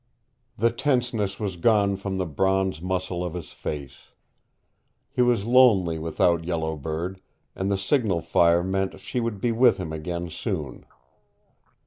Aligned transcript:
The 0.57 0.71
tenseness 0.71 1.39
was 1.39 1.57
gone 1.57 1.95
from 1.95 2.17
the 2.17 2.25
bronze 2.25 2.81
muscles 2.81 3.23
of 3.23 3.35
his 3.35 3.51
face. 3.51 4.07
He 5.11 5.21
was 5.21 5.45
lonely 5.45 5.99
without 5.99 6.43
Yellow 6.43 6.75
Bird, 6.75 7.21
and 7.55 7.71
the 7.71 7.77
signal 7.77 8.21
fire 8.21 8.63
meant 8.63 8.99
she 8.99 9.19
would 9.19 9.39
be 9.39 9.51
with 9.51 9.77
him 9.77 9.93
again 9.93 10.31
soon. 10.31 10.87